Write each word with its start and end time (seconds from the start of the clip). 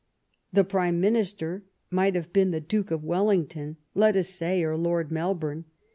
The 0.51 0.63
Prime 0.63 0.99
Minister 0.99 1.63
might 1.91 2.15
have 2.15 2.33
been 2.33 2.49
the 2.49 2.59
Duke 2.59 2.89
of 2.89 3.03
Wellington, 3.03 3.77
let 3.93 4.15
us 4.15 4.29
say, 4.29 4.63
or 4.63 4.75
Lord 4.75 5.11
Melbourne. 5.11 5.65